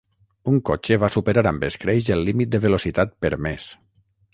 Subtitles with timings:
[0.51, 3.73] Un cotxe va superar amb escreix el límit de velocitat permès.